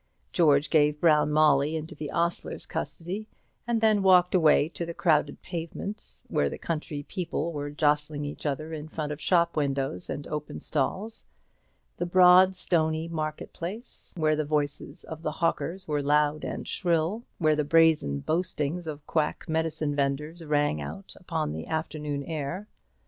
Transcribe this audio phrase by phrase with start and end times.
[0.33, 3.27] George gave Brown Molly into the ostler's custody,
[3.67, 8.43] and then walked away to the crowded pavement, where the country people were jostling each
[8.47, 11.27] other in front of shop windows and open stalls;
[11.97, 17.23] the broad stony market place, where the voices of the hawkers were loud and shrill,
[17.37, 22.67] where the brazen boastings of quack medicine vendors rang out upon the afternoon air.